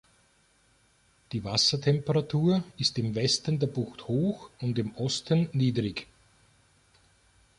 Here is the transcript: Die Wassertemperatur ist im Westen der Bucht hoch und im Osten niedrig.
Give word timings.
Die 1.31 1.43
Wassertemperatur 1.43 2.63
ist 2.79 2.97
im 2.97 3.13
Westen 3.13 3.59
der 3.59 3.67
Bucht 3.67 4.07
hoch 4.07 4.49
und 4.59 4.79
im 4.79 4.95
Osten 4.95 5.47
niedrig. 5.53 6.07